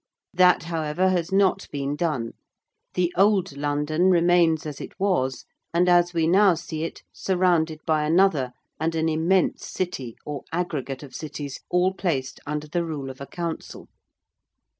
That, 0.33 0.63
however, 0.63 1.09
has 1.09 1.31
not 1.31 1.67
been 1.71 1.95
done. 1.95 2.31
The 2.95 3.13
Old 3.15 3.55
London 3.55 4.09
remains 4.09 4.65
as 4.65 4.81
it 4.81 4.99
was, 4.99 5.45
and 5.75 5.87
as 5.87 6.11
we 6.11 6.25
now 6.25 6.55
see 6.55 6.83
it, 6.83 7.03
surrounded 7.13 7.81
by 7.85 8.05
another, 8.05 8.51
and 8.79 8.95
an 8.95 9.07
immense 9.07 9.67
City, 9.67 10.15
or 10.25 10.43
aggregate 10.51 11.03
of 11.03 11.13
cities, 11.13 11.59
all 11.69 11.93
placed 11.93 12.39
under 12.47 12.67
the 12.67 12.83
rule 12.83 13.11
of 13.11 13.21
a 13.21 13.27
Council. 13.27 13.89